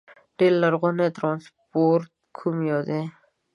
[0.37, 3.01] ډېر لرغونی ترانسپورت کوم یو دي؟